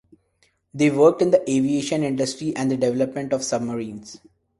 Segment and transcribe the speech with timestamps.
[0.73, 4.19] They worked in the aviation industry and the development of submarines.